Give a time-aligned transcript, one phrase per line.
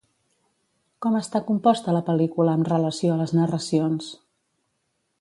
[1.05, 4.13] Com està composta la pel·lícula amb relació a les narracions?